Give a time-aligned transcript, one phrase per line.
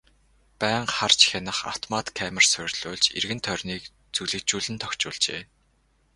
[0.59, 3.83] Байнга харж хянах автомат камер суурилуулж эргэн тойрныг
[4.15, 5.41] зүлэгжүүлэн тохижуулжээ.